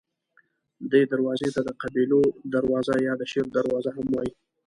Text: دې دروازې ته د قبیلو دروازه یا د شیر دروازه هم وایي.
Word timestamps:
دې 0.91 1.01
دروازې 1.11 1.49
ته 1.55 1.61
د 1.67 1.69
قبیلو 1.81 2.21
دروازه 2.53 2.95
یا 3.07 3.13
د 3.17 3.23
شیر 3.31 3.45
دروازه 3.57 3.89
هم 3.97 4.07
وایي. 4.13 4.31